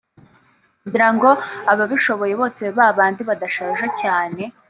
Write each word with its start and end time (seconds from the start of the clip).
kugirango 0.83 1.29
ababishoboye 1.71 2.33
bose 2.41 2.63
babandi 2.77 3.21
badashaje 3.29 3.85
cyane 4.01 4.41